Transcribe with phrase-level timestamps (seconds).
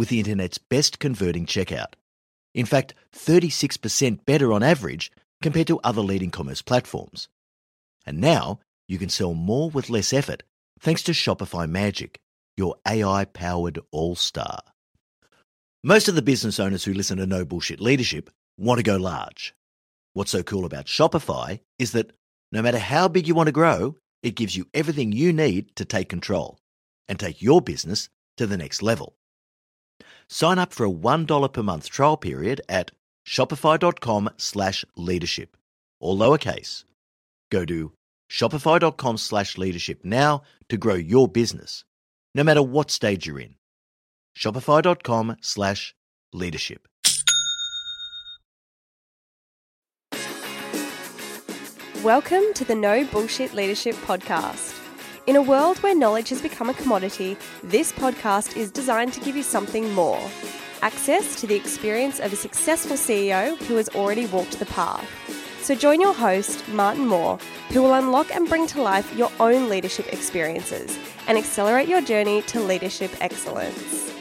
[0.00, 1.92] with the internet's best converting checkout.
[2.54, 7.28] In fact, 36% better on average compared to other leading commerce platforms.
[8.06, 10.42] And now you can sell more with less effort
[10.80, 12.18] thanks to Shopify Magic,
[12.56, 14.60] your AI powered all star.
[15.84, 19.54] Most of the business owners who listen to No Bullshit Leadership want to go large.
[20.14, 22.12] What's so cool about Shopify is that
[22.52, 25.84] no matter how big you want to grow, it gives you everything you need to
[25.84, 26.58] take control
[27.06, 28.08] and take your business
[28.38, 29.14] to the next level.
[30.32, 32.92] Sign up for a $1 per month trial period at
[33.26, 35.56] shopify.com slash leadership,
[35.98, 36.84] all lowercase.
[37.50, 37.90] Go to
[38.30, 41.84] shopify.com slash leadership now to grow your business,
[42.32, 43.56] no matter what stage you're in.
[44.36, 45.96] Shopify.com slash
[46.32, 46.86] leadership.
[52.04, 54.79] Welcome to the No Bullshit Leadership Podcast.
[55.30, 59.36] In a world where knowledge has become a commodity, this podcast is designed to give
[59.36, 60.20] you something more
[60.82, 65.08] access to the experience of a successful CEO who has already walked the path.
[65.62, 69.68] So join your host, Martin Moore, who will unlock and bring to life your own
[69.68, 74.12] leadership experiences and accelerate your journey to leadership excellence.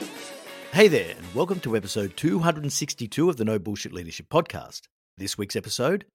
[0.73, 4.81] Hey there, and welcome to episode 262 of the No Bullshit Leadership Podcast.
[5.17, 6.05] This week's episode,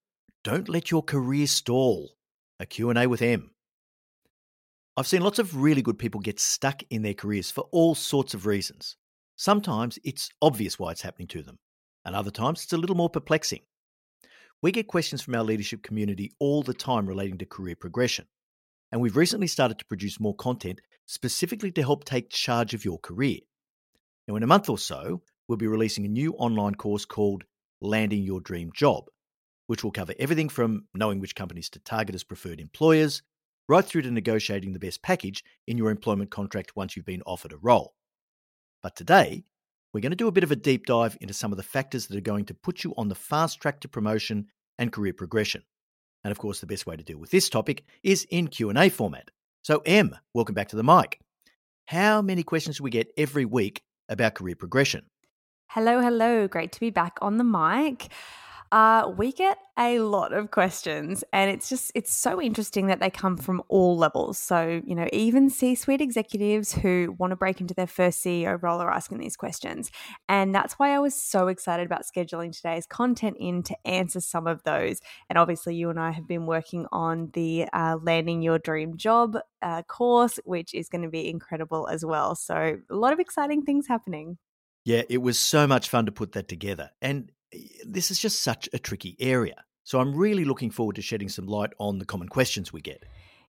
[0.44, 2.12] Don't Let Your Career Stall,
[2.60, 3.50] a Q&A with Em.
[4.96, 8.32] I've seen lots of really good people get stuck in their careers for all sorts
[8.32, 8.96] of reasons.
[9.34, 11.58] Sometimes it's obvious why it's happening to them,
[12.04, 13.62] and other times it's a little more perplexing.
[14.62, 18.26] We get questions from our leadership community all the time relating to career progression,
[18.92, 23.00] and we've recently started to produce more content specifically to help take charge of your
[23.00, 23.40] career.
[24.28, 27.42] Now, in a month or so, we'll be releasing a new online course called
[27.80, 29.06] Landing Your Dream Job,
[29.66, 33.22] which will cover everything from knowing which companies to target as preferred employers
[33.68, 37.52] right through to negotiating the best package in your employment contract once you've been offered
[37.52, 37.94] a role.
[38.82, 39.44] But today,
[39.92, 42.06] we're going to do a bit of a deep dive into some of the factors
[42.06, 44.48] that are going to put you on the fast track to promotion
[44.78, 45.62] and career progression.
[46.24, 49.30] And of course, the best way to deal with this topic is in Q&A format.
[49.62, 51.20] So, Em, welcome back to the mic.
[51.86, 55.06] How many questions do we get every week about career progression?
[55.68, 56.48] Hello, hello.
[56.48, 58.08] Great to be back on the mic.
[58.74, 63.08] Uh, we get a lot of questions, and it's just it's so interesting that they
[63.08, 64.36] come from all levels.
[64.36, 68.80] So you know, even C-suite executives who want to break into their first CEO role
[68.80, 69.92] are asking these questions,
[70.28, 74.48] and that's why I was so excited about scheduling today's content in to answer some
[74.48, 74.98] of those.
[75.30, 79.38] And obviously, you and I have been working on the uh, landing your dream job
[79.62, 82.34] uh, course, which is going to be incredible as well.
[82.34, 84.36] So a lot of exciting things happening.
[84.84, 86.90] Yeah, it was so much fun to put that together.
[87.00, 87.30] And
[87.86, 89.64] this is just such a tricky area.
[89.82, 93.04] So I'm really looking forward to shedding some light on the common questions we get.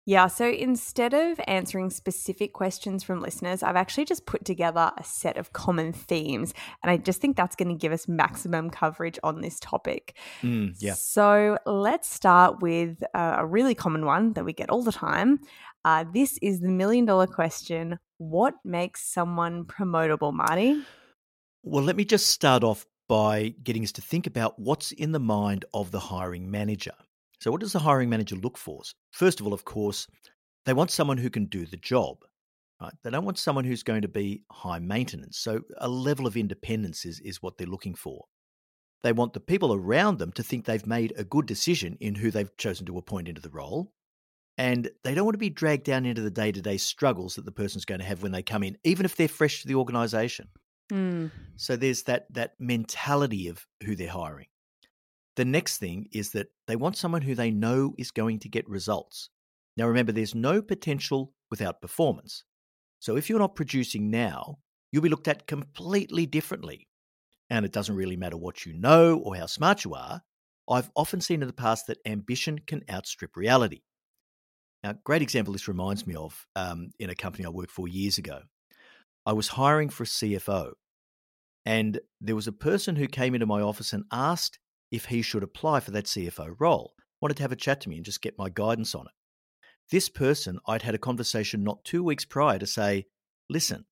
[0.07, 5.03] Yeah, so instead of answering specific questions from listeners, I've actually just put together a
[5.03, 6.53] set of common themes.
[6.83, 10.16] And I just think that's going to give us maximum coverage on this topic.
[10.43, 10.93] Mm, yeah.
[10.93, 15.39] So let's start with a really common one that we get all the time.
[15.83, 20.83] Uh, this is the million dollar question What makes someone promotable, Marty?
[21.63, 25.19] Well, let me just start off by getting us to think about what's in the
[25.19, 26.93] mind of the hiring manager.
[27.39, 28.81] So, what does the hiring manager look for?
[29.11, 30.07] First of all, of course,
[30.66, 32.17] they want someone who can do the job.
[32.81, 32.93] Right?
[33.03, 35.38] They don't want someone who's going to be high maintenance.
[35.38, 38.25] So, a level of independence is, is what they're looking for.
[39.03, 42.31] They want the people around them to think they've made a good decision in who
[42.31, 43.91] they've chosen to appoint into the role.
[44.57, 47.45] And they don't want to be dragged down into the day to day struggles that
[47.45, 49.75] the person's going to have when they come in, even if they're fresh to the
[49.75, 50.47] organization.
[50.91, 51.31] Mm.
[51.55, 54.47] So there's that that mentality of who they're hiring.
[55.35, 58.70] The next thing is that they want someone who they know is going to get
[58.70, 59.29] results.
[59.76, 62.43] Now remember there's no potential without performance.
[62.99, 64.59] So if you're not producing now,
[64.91, 66.88] you'll be looked at completely differently.
[67.49, 70.22] And it doesn't really matter what you know or how smart you are.
[70.70, 73.81] I've often seen in the past that ambition can outstrip reality.
[74.84, 78.17] Now, great example this reminds me of um, in a company I worked for years
[78.17, 78.41] ago.
[79.25, 80.73] I was hiring for a CFO,
[81.66, 84.59] and there was a person who came into my office and asked
[84.91, 86.93] if he should apply for that CFO role.
[87.22, 89.13] Wanted to have a chat to me and just get my guidance on it.
[89.91, 93.05] This person, I'd had a conversation not two weeks prior to say,
[93.49, 93.85] listen,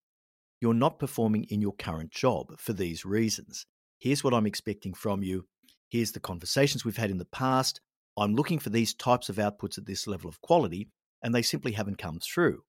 [0.61, 3.65] you're not performing in your current job for these reasons.
[3.99, 5.45] Here's what I'm expecting from you.
[5.89, 7.81] Here's the conversations we've had in the past.
[8.17, 10.89] I'm looking for these types of outputs at this level of quality,
[11.23, 12.61] and they simply haven't come through.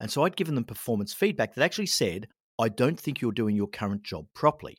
[0.00, 3.56] And so I'd given them performance feedback that actually said, I don't think you're doing
[3.56, 4.76] your current job properly.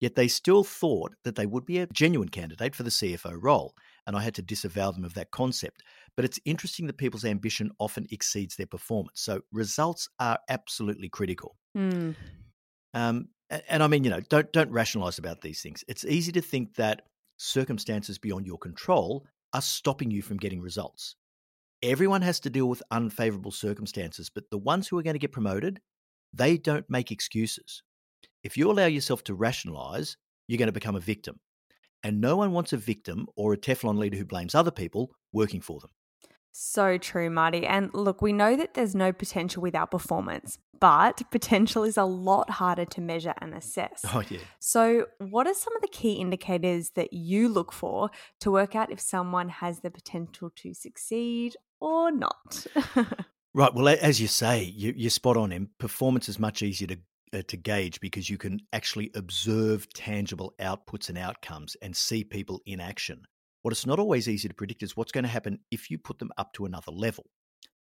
[0.00, 3.74] Yet they still thought that they would be a genuine candidate for the CFO role,
[4.06, 5.82] and I had to disavow them of that concept.
[6.16, 9.22] But it's interesting that people's ambition often exceeds their performance.
[9.22, 11.56] So results are absolutely critical.
[11.76, 12.14] Mm.
[12.92, 15.82] Um, and, and I mean, you know, don't don't rationalize about these things.
[15.88, 17.02] It's easy to think that
[17.38, 21.16] circumstances beyond your control are stopping you from getting results.
[21.82, 25.32] Everyone has to deal with unfavorable circumstances, but the ones who are going to get
[25.32, 25.80] promoted,
[26.32, 27.82] they don't make excuses.
[28.42, 30.16] If you allow yourself to rationalize,
[30.48, 31.40] you're going to become a victim.
[32.02, 35.60] And no one wants a victim or a Teflon leader who blames other people working
[35.60, 35.90] for them.
[36.58, 37.66] So true, Marty.
[37.66, 42.48] And look, we know that there's no potential without performance, but potential is a lot
[42.48, 44.06] harder to measure and assess.
[44.14, 44.38] Oh, yeah.
[44.58, 48.08] So, what are some of the key indicators that you look for
[48.40, 52.66] to work out if someone has the potential to succeed or not?
[53.54, 53.74] right.
[53.74, 55.52] Well, as you say, you, are spot on.
[55.52, 56.98] And performance is much easier to
[57.32, 62.60] uh, to gauge because you can actually observe tangible outputs and outcomes and see people
[62.66, 63.22] in action.
[63.62, 66.20] What it's not always easy to predict is what's going to happen if you put
[66.20, 67.26] them up to another level,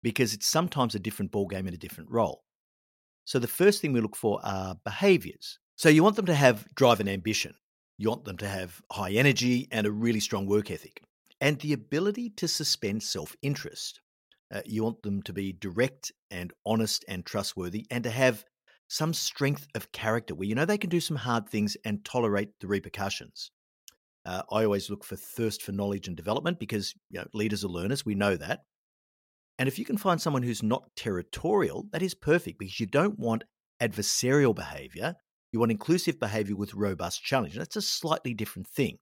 [0.02, 2.43] because it's sometimes a different ballgame in a different role.
[3.26, 5.58] So the first thing we look for are behaviors.
[5.76, 7.55] So you want them to have drive and ambition.
[7.99, 11.02] You want them to have high energy and a really strong work ethic,
[11.44, 14.00] and the ability to suspend self interest.
[14.52, 18.44] Uh, you want them to be direct and honest and trustworthy, and to have
[18.88, 22.49] some strength of character where you know they can do some hard things and tolerate
[22.61, 23.50] the repercussions.
[24.25, 27.69] Uh, I always look for thirst for knowledge and development because you know, leaders are
[27.69, 28.06] learners.
[28.06, 28.61] We know that.
[29.58, 33.19] And if you can find someone who's not territorial, that is perfect because you don't
[33.19, 33.44] want
[33.82, 35.14] adversarial behavior.
[35.52, 37.55] You want inclusive behavior with robust challenge.
[37.55, 38.96] That's a slightly different thing.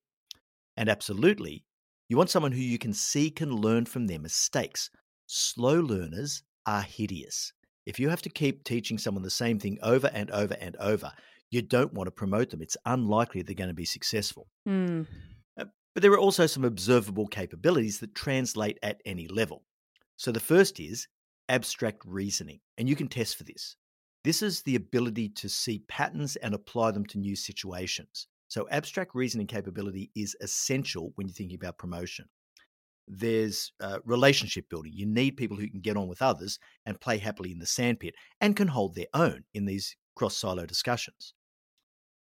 [0.77, 1.65] And absolutely,
[2.13, 4.91] you want someone who you can see can learn from their mistakes.
[5.29, 7.55] Slow learners are hideous.
[7.87, 11.11] If you have to keep teaching someone the same thing over and over and over,
[11.51, 12.61] you don't want to promote them.
[12.61, 14.47] It's unlikely they're going to be successful.
[14.69, 15.07] Mm.
[15.57, 15.71] But
[16.03, 19.63] there are also some observable capabilities that translate at any level.
[20.19, 21.09] So the first is
[21.49, 23.75] abstract reasoning, and you can test for this.
[24.23, 28.27] This is the ability to see patterns and apply them to new situations.
[28.53, 32.27] So, abstract reasoning capability is essential when you're thinking about promotion
[33.09, 34.93] there's uh, relationship building.
[34.95, 38.15] You need people who can get on with others and play happily in the sandpit
[38.43, 41.33] and can hold their own in these cross silo discussions.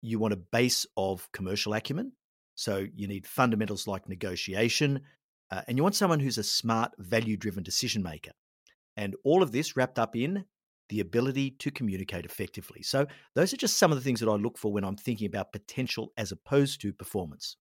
[0.01, 2.13] You want a base of commercial acumen.
[2.55, 5.01] So you need fundamentals like negotiation,
[5.51, 8.31] uh, and you want someone who's a smart, value driven decision maker.
[8.95, 10.45] And all of this wrapped up in
[10.89, 12.83] the ability to communicate effectively.
[12.83, 15.27] So, those are just some of the things that I look for when I'm thinking
[15.27, 17.57] about potential as opposed to performance.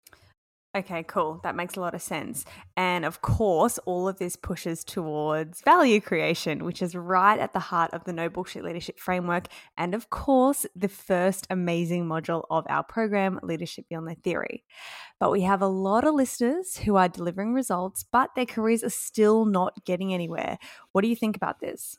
[0.77, 1.41] Okay, cool.
[1.45, 2.45] That makes a lot of sense.
[2.77, 7.59] And of course, all of this pushes towards value creation, which is right at the
[7.59, 9.49] heart of the No Bullshit Leadership Framework.
[9.79, 14.63] And of course, the first amazing module of our program, Leadership Beyond the Theory.
[15.19, 18.91] But we have a lot of listeners who are delivering results, but their careers are
[18.91, 20.59] still not getting anywhere.
[20.93, 21.97] What do you think about this?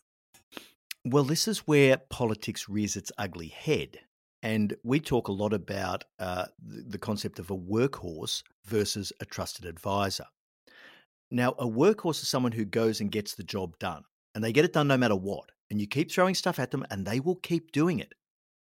[1.06, 4.00] Well, this is where politics rears its ugly head.
[4.42, 9.66] And we talk a lot about uh, the concept of a workhorse versus a trusted
[9.66, 10.26] advisor.
[11.32, 14.04] Now, a workhorse is someone who goes and gets the job done,
[14.34, 15.50] and they get it done no matter what.
[15.70, 18.14] And you keep throwing stuff at them, and they will keep doing it.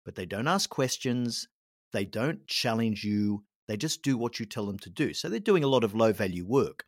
[0.04, 1.48] But they don't ask questions,
[1.92, 5.14] they don't challenge you, they just do what you tell them to do.
[5.14, 6.84] So they're doing a lot of low value work.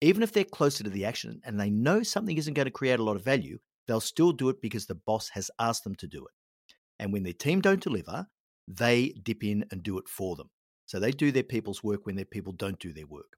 [0.00, 2.98] Even if they're closer to the action and they know something isn't going to create
[2.98, 6.06] a lot of value, they'll still do it because the boss has asked them to
[6.06, 6.32] do it.
[6.98, 8.26] And when their team don't deliver,
[8.68, 10.50] they dip in and do it for them.
[10.86, 13.36] So they do their people's work when their people don't do their work.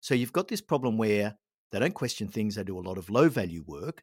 [0.00, 1.36] So you've got this problem where
[1.72, 4.02] they don't question things, they do a lot of low value work.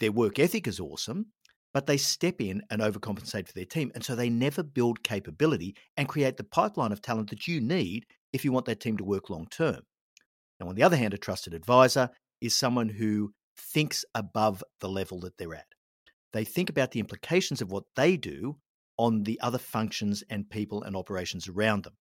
[0.00, 1.26] Their work ethic is awesome,
[1.74, 3.90] but they step in and overcompensate for their team.
[3.94, 8.06] And so they never build capability and create the pipeline of talent that you need
[8.32, 9.80] if you want that team to work long term.
[10.60, 15.20] Now, on the other hand, a trusted advisor is someone who thinks above the level
[15.20, 15.66] that they're at.
[16.32, 18.56] They think about the implications of what they do
[18.98, 21.94] on the other functions and people and operations around them.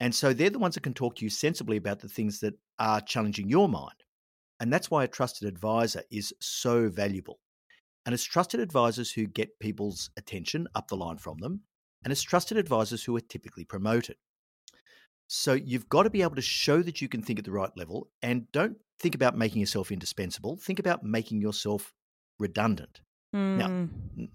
[0.00, 2.54] And so they're the ones that can talk to you sensibly about the things that
[2.78, 3.94] are challenging your mind.
[4.60, 7.38] And that's why a trusted advisor is so valuable.
[8.04, 11.62] And it's trusted advisors who get people's attention up the line from them,
[12.04, 14.16] and it's trusted advisors who are typically promoted.
[15.28, 17.76] So you've got to be able to show that you can think at the right
[17.76, 20.56] level and don't think about making yourself indispensable.
[20.56, 21.92] Think about making yourself
[22.38, 23.00] redundant.
[23.34, 23.56] Mm.
[23.56, 24.28] Now,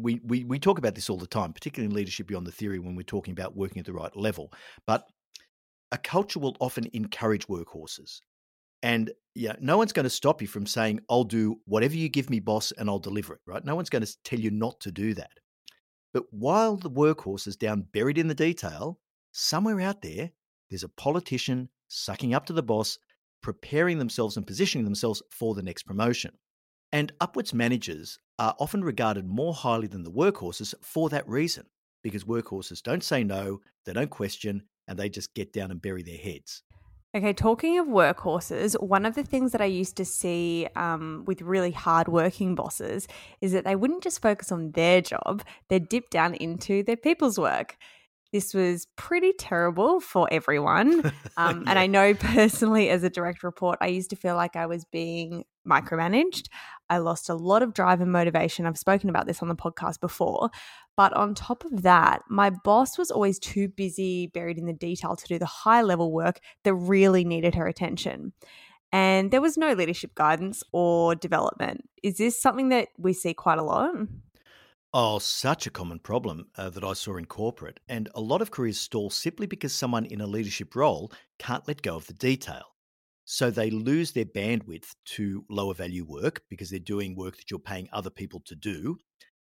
[0.00, 2.78] we, we, we talk about this all the time, particularly in Leadership Beyond the Theory
[2.78, 4.52] when we're talking about working at the right level.
[4.86, 5.04] But
[5.92, 8.20] a culture will often encourage workhorses.
[8.82, 12.30] And yeah, no one's going to stop you from saying, I'll do whatever you give
[12.30, 13.64] me, boss, and I'll deliver it, right?
[13.64, 15.30] No one's going to tell you not to do that.
[16.12, 18.98] But while the workhorse is down buried in the detail,
[19.32, 20.30] somewhere out there,
[20.70, 22.98] there's a politician sucking up to the boss,
[23.46, 26.32] preparing themselves and positioning themselves for the next promotion.
[26.90, 31.64] And upwards managers are often regarded more highly than the workhorses for that reason,
[32.02, 36.02] because workhorses don't say no, they don't question, and they just get down and bury
[36.02, 36.64] their heads.
[37.14, 41.40] Okay, talking of workhorses, one of the things that I used to see um, with
[41.40, 43.06] really hardworking bosses
[43.40, 47.38] is that they wouldn't just focus on their job, they'd dip down into their people's
[47.38, 47.76] work.
[48.36, 51.10] This was pretty terrible for everyone.
[51.38, 51.70] Um, yeah.
[51.70, 54.86] And I know personally, as a direct report, I used to feel like I was
[54.86, 56.48] being micromanaged.
[56.88, 58.64] I lost a lot of drive and motivation.
[58.64, 60.48] I've spoken about this on the podcast before.
[60.96, 65.14] But on top of that, my boss was always too busy, buried in the detail
[65.14, 68.32] to do the high level work that really needed her attention.
[68.92, 71.86] And there was no leadership guidance or development.
[72.02, 73.94] Is this something that we see quite a lot?
[74.98, 77.80] Oh, such a common problem uh, that I saw in corporate.
[77.86, 81.82] And a lot of careers stall simply because someone in a leadership role can't let
[81.82, 82.64] go of the detail.
[83.26, 87.60] So they lose their bandwidth to lower value work because they're doing work that you're
[87.60, 88.96] paying other people to do.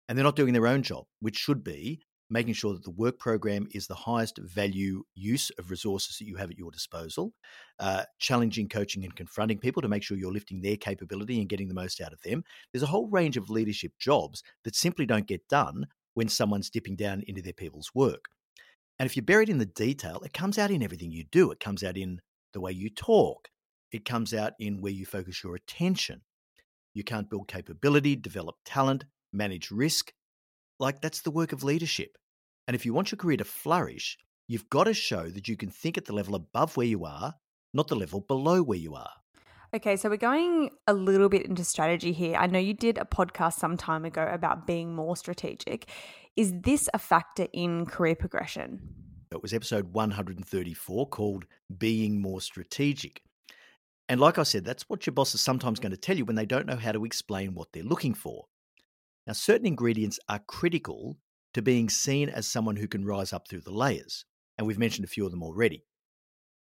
[0.10, 3.20] And they're not doing their own job, which should be making sure that the work
[3.20, 7.34] program is the highest value use of resources that you have at your disposal,
[7.79, 11.67] uh, challenging, coaching, and confronting people to make sure you're lifting their capability and getting
[11.67, 12.44] the most out of them.
[12.72, 16.96] There's a whole range of leadership jobs that simply don't get done when someone's dipping
[16.96, 18.25] down into their people's work.
[18.98, 21.51] And if you're buried in the detail, it comes out in everything you do.
[21.51, 22.22] It comes out in
[22.53, 23.50] the way you talk,
[23.91, 26.22] it comes out in where you focus your attention.
[26.94, 29.03] You can't build capability, develop talent,
[29.34, 30.13] manage risk.
[30.79, 32.17] Like that's the work of leadership.
[32.67, 34.17] And if you want your career to flourish,
[34.48, 37.36] you've got to show that you can think at the level above where you are,
[37.74, 39.12] not the level below where you are.
[39.74, 42.38] Okay, so we're going a little bit into strategy here.
[42.38, 45.89] I know you did a podcast some time ago about being more strategic.
[46.36, 48.79] Is this a factor in career progression?
[49.32, 51.46] It was episode 134 called
[51.77, 53.22] Being More Strategic.
[54.08, 56.36] And like I said, that's what your boss is sometimes going to tell you when
[56.36, 58.46] they don't know how to explain what they're looking for.
[59.27, 61.17] Now, certain ingredients are critical
[61.53, 64.25] to being seen as someone who can rise up through the layers,
[64.58, 65.84] and we've mentioned a few of them already.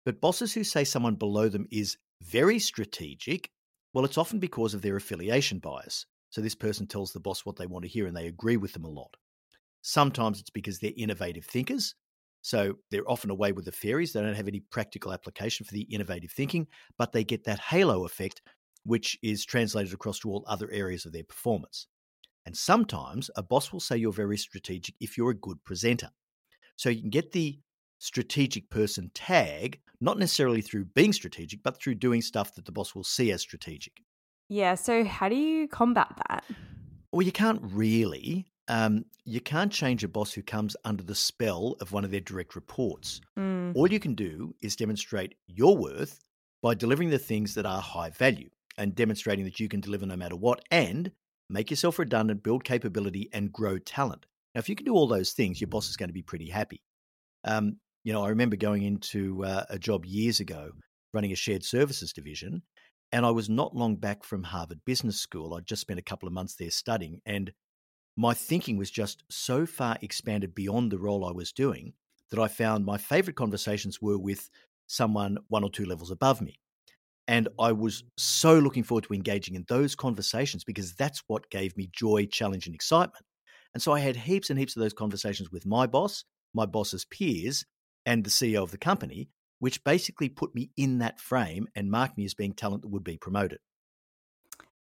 [0.05, 3.51] But bosses who say someone below them is very strategic,
[3.93, 6.07] well, it's often because of their affiliation bias.
[6.31, 8.73] So this person tells the boss what they want to hear and they agree with
[8.73, 9.17] them a lot.
[9.83, 11.95] Sometimes it's because they're innovative thinkers,
[12.43, 14.13] so they're often away with the fairies.
[14.13, 18.05] They don't have any practical application for the innovative thinking, but they get that halo
[18.05, 18.43] effect,
[18.85, 21.89] which is translated across to all other areas of their performance.
[22.47, 26.11] And sometimes a boss will say you're very strategic if you're a good presenter.
[26.77, 27.59] So you can get the
[27.99, 32.95] strategic person tag, not necessarily through being strategic, but through doing stuff that the boss
[32.95, 33.95] will see as strategic.
[34.49, 34.77] Yeah.
[34.77, 36.45] So how do you combat that?
[37.13, 41.77] Well, you can't really um, you can't change a boss who comes under the spell
[41.81, 43.21] of one of their direct reports.
[43.39, 43.73] Mm.
[43.75, 46.21] All you can do is demonstrate your worth
[46.63, 50.17] by delivering the things that are high value and demonstrating that you can deliver no
[50.17, 51.13] matter what and
[51.49, 54.27] make yourself redundant, build capability, and grow talent.
[54.55, 56.49] Now, if you can do all those things, your boss is going to be pretty
[56.49, 56.83] happy.
[57.45, 60.71] Um, you know, I remember going into uh, a job years ago
[61.13, 62.63] running a shared services division,
[63.13, 65.55] and I was not long back from Harvard Business School.
[65.55, 67.53] I'd just spent a couple of months there studying, and
[68.17, 71.93] my thinking was just so far expanded beyond the role I was doing
[72.31, 74.51] that I found my favorite conversations were with
[74.87, 76.59] someone one or two levels above me.
[77.29, 81.77] And I was so looking forward to engaging in those conversations because that's what gave
[81.77, 83.25] me joy, challenge, and excitement.
[83.75, 87.05] And so I had heaps and heaps of those conversations with my boss, my boss's
[87.05, 87.65] peers,
[88.07, 89.29] and the CEO of the company,
[89.59, 93.05] which basically put me in that frame and marked me as being talent that would
[93.05, 93.59] be promoted.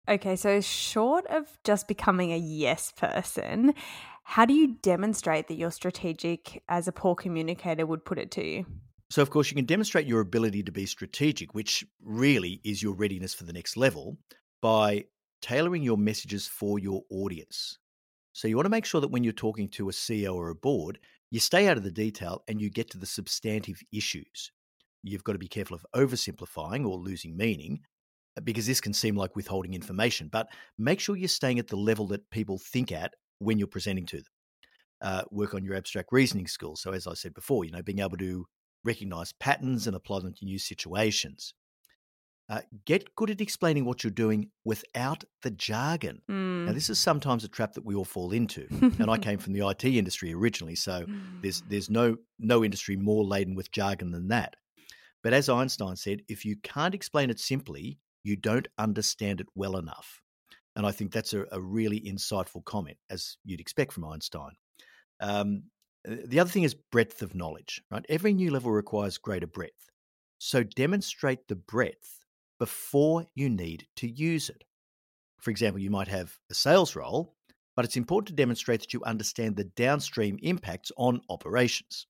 [0.09, 3.75] Okay, so short of just becoming a yes person,
[4.23, 8.45] how do you demonstrate that you're strategic as a poor communicator would put it to
[8.45, 8.67] you?
[9.09, 12.95] So, of course, you can demonstrate your ability to be strategic, which really is your
[12.95, 14.19] readiness for the next level,
[14.61, 15.05] by
[15.43, 17.79] tailoring your messages for your audience.
[18.33, 20.55] So, you want to make sure that when you're talking to a CEO or a
[20.55, 20.99] board,
[21.31, 24.51] you stay out of the detail and you get to the substantive issues.
[25.03, 27.81] You've got to be careful of oversimplifying or losing meaning
[28.43, 30.49] because this can seem like withholding information, but
[30.79, 34.17] make sure you're staying at the level that people think at when you're presenting to
[34.17, 34.25] them.
[35.01, 36.81] Uh, work on your abstract reasoning skills.
[36.81, 38.47] So, as I said before, you know, being able to
[38.87, 41.53] recognize patterns and apply them to new situations.
[42.49, 46.23] Uh, get good at explaining what you're doing without the jargon.
[46.31, 46.67] Mm.
[46.67, 48.69] Now, this is sometimes a trap that we all fall into.
[48.71, 51.05] and I came from the IT industry originally, so
[51.43, 54.55] there's there's no no industry more laden with jargon than that.
[55.25, 59.77] But as Einstein said, if you can't explain it simply, you don't understand it well
[59.77, 60.21] enough.
[60.77, 64.53] And I think that's a, a really insightful comment, as you'd expect from Einstein.
[65.21, 65.65] Um,
[66.07, 68.07] the other thing is breadth of knowledge, right?
[68.09, 69.91] Every new level requires greater breadth.
[70.39, 72.25] So demonstrate the breadth
[72.59, 74.65] before you need to use it.
[75.41, 77.35] For example, you might have a sales role,
[77.75, 82.07] but it's important to demonstrate that you understand the downstream impacts on operations.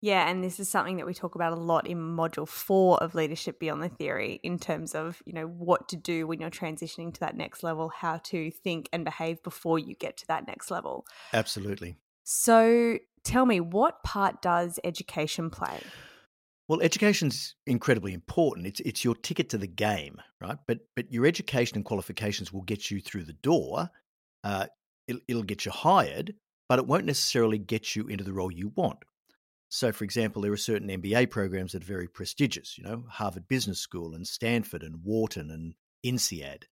[0.00, 3.14] Yeah, and this is something that we talk about a lot in module four of
[3.14, 7.14] Leadership Beyond the Theory in terms of, you know, what to do when you're transitioning
[7.14, 10.70] to that next level, how to think and behave before you get to that next
[10.70, 11.06] level.
[11.32, 11.96] Absolutely.
[12.24, 15.80] So tell me, what part does education play?
[16.66, 18.66] Well, education's incredibly important.
[18.66, 20.56] It's it's your ticket to the game, right?
[20.66, 23.90] But but your education and qualifications will get you through the door.
[24.42, 24.66] Uh,
[25.06, 26.34] it'll, it'll get you hired,
[26.68, 28.98] but it won't necessarily get you into the role you want.
[29.68, 32.78] So, for example, there are certain MBA programs that are very prestigious.
[32.78, 36.64] You know, Harvard Business School and Stanford and Wharton and INSEAD.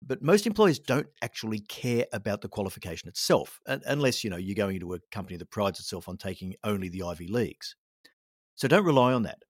[0.00, 4.76] But most employers don't actually care about the qualification itself, unless you know you're going
[4.76, 7.76] into a company that prides itself on taking only the Ivy Leagues.
[8.54, 9.42] So don't rely on that.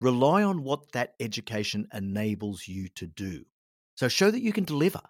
[0.00, 3.44] Rely on what that education enables you to do.
[3.94, 5.00] So show that you can deliver.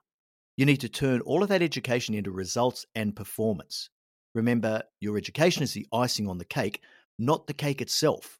[0.57, 3.89] You need to turn all of that education into results and performance.
[4.35, 6.81] Remember, your education is the icing on the cake,
[7.19, 8.39] not the cake itself.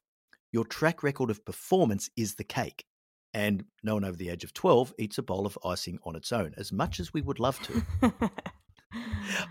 [0.51, 2.85] Your track record of performance is the cake.
[3.33, 6.31] And no one over the age of 12 eats a bowl of icing on its
[6.31, 8.21] own, as much as we would love to.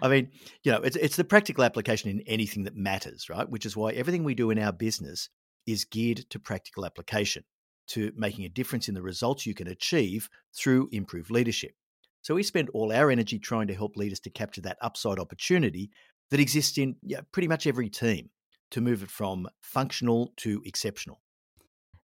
[0.00, 0.30] I mean,
[0.62, 3.48] you know, it's it's the practical application in anything that matters, right?
[3.48, 5.28] Which is why everything we do in our business
[5.66, 7.44] is geared to practical application,
[7.88, 11.72] to making a difference in the results you can achieve through improved leadership.
[12.20, 15.90] So we spend all our energy trying to help leaders to capture that upside opportunity
[16.30, 16.94] that exists in
[17.32, 18.30] pretty much every team
[18.70, 21.20] to move it from functional to exceptional.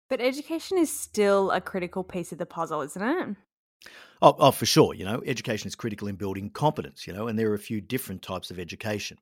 [0.09, 3.35] But education is still a critical piece of the puzzle, isn't it?
[4.21, 4.93] Oh, oh, for sure.
[4.93, 7.81] You know, education is critical in building competence, you know, and there are a few
[7.81, 9.17] different types of education.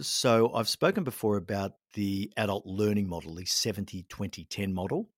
[0.00, 5.08] So I've spoken before about the adult learning model, the 70 20 10 model.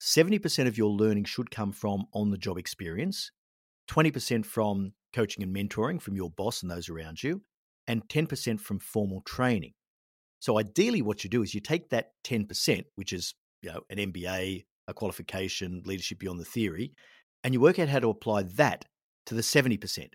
[0.00, 3.30] 70% of your learning should come from on the job experience,
[3.90, 7.42] 20% from coaching and mentoring from your boss and those around you,
[7.86, 9.74] and 10% from formal training.
[10.38, 13.98] So ideally, what you do is you take that 10%, which is you know, an
[13.98, 16.92] MBA, a qualification, leadership beyond the theory,
[17.44, 18.84] and you work out how to apply that
[19.26, 20.08] to the 70%.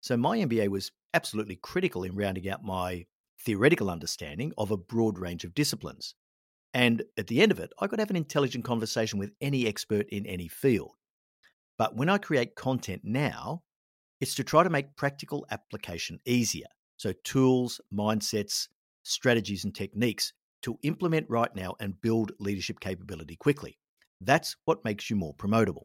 [0.00, 3.06] So my MBA was absolutely critical in rounding out my
[3.40, 6.14] theoretical understanding of a broad range of disciplines.
[6.74, 10.06] And at the end of it, I could have an intelligent conversation with any expert
[10.10, 10.92] in any field.
[11.78, 13.62] But when I create content now,
[14.20, 16.68] it's to try to make practical application easier.
[16.96, 18.68] So, tools, mindsets,
[19.02, 23.78] strategies, and techniques to implement right now and build leadership capability quickly.
[24.20, 25.84] That's what makes you more promotable.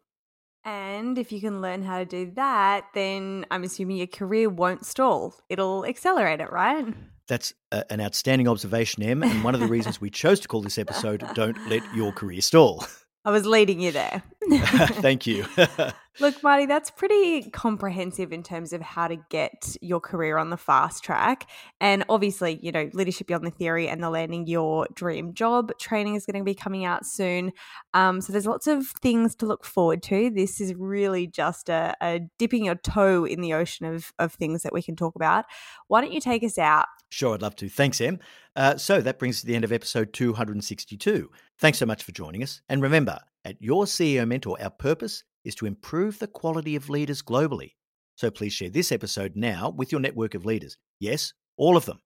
[0.64, 4.86] And if you can learn how to do that, then I'm assuming your career won't
[4.86, 5.36] stall.
[5.50, 6.94] It'll accelerate it, right?
[7.28, 9.24] That's a, an outstanding observation, Em.
[9.24, 12.42] And one of the reasons we chose to call this episode Don't Let Your Career
[12.42, 12.86] Stall.
[13.26, 14.24] I was leading you there.
[15.02, 15.46] Thank you.
[16.20, 20.58] Look, Marty, that's pretty comprehensive in terms of how to get your career on the
[20.58, 21.48] fast track.
[21.80, 26.16] And obviously, you know, Leadership Beyond the Theory and the Landing Your Dream Job training
[26.16, 27.52] is going to be coming out soon.
[27.94, 30.32] Um, so there's lots of things to look forward to.
[30.32, 34.64] This is really just a, a dipping your toe in the ocean of, of things
[34.64, 35.46] that we can talk about.
[35.88, 36.86] Why don't you take us out?
[37.10, 37.70] Sure, I'd love to.
[37.70, 38.20] Thanks, Em.
[38.56, 41.30] Uh, so that brings us to the end of episode 262.
[41.60, 42.62] Thanks so much for joining us.
[42.68, 47.22] And remember, at Your CEO Mentor, our purpose is to improve the quality of leaders
[47.22, 47.76] globally.
[48.16, 50.78] So please share this episode now with your network of leaders.
[51.00, 52.00] Yes, all of them.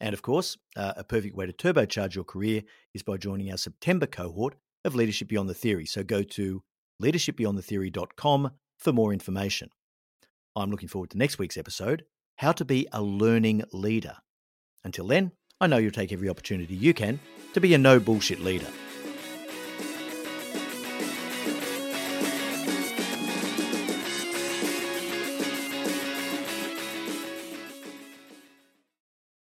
[0.00, 2.62] And of course, uh, a perfect way to turbocharge your career
[2.94, 4.54] is by joining our September cohort
[4.84, 5.86] of Leadership Beyond the Theory.
[5.86, 6.62] So go to
[7.02, 9.70] leadershipbeyondthetheory.com for more information.
[10.54, 12.04] I'm looking forward to next week's episode
[12.36, 14.18] How to Be a Learning Leader.
[14.84, 17.18] Until then, I know you'll take every opportunity you can
[17.54, 18.68] to be a no bullshit leader.